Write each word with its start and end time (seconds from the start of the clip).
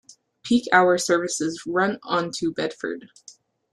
Peak-hour 0.41 0.97
services 0.97 1.61
run 1.67 1.99
on 2.01 2.31
to 2.31 2.51
Bedford. 2.51 3.07